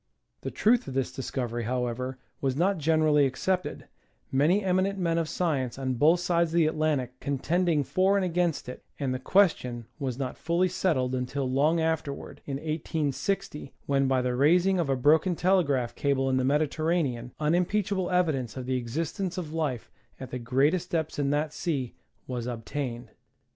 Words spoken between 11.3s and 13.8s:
long afterward, in 1860,